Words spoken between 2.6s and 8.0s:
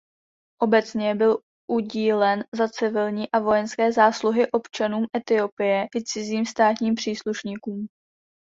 civilní a vojenské zásluhy občanům Etiopie i cizím státním příslušníkům.